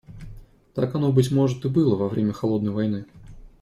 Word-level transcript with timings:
Так 0.73 0.95
оно, 0.95 1.11
быть 1.11 1.29
может, 1.31 1.63
и 1.63 1.69
было 1.69 1.95
во 1.95 2.09
время 2.09 2.33
"холодной 2.33 2.71
войны". 2.71 3.05